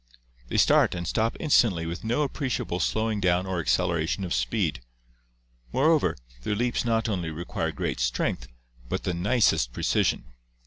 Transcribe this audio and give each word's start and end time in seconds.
They 0.47 0.57
start 0.57 0.95
and 0.95 1.07
stop 1.07 1.37
instantly 1.39 1.85
with 1.85 2.03
no 2.03 2.23
appreciable 2.23 2.79
slowing 2.79 3.19
down 3.21 3.45
or 3.45 3.59
acceleration 3.59 4.23
of 4.23 4.33
speed. 4.33 4.81
More 5.71 5.91
over, 5.91 6.17
their 6.41 6.55
leaps 6.55 6.83
not 6.83 7.07
only 7.07 7.29
require 7.29 7.71
great 7.71 7.99
strength, 7.99 8.47
but 8.89 9.03
the 9.03 9.13
nicest 9.13 9.73
precision. 9.73 10.33